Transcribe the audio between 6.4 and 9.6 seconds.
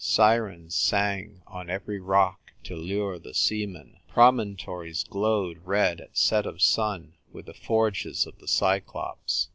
of sun with the forges of the Cyclops.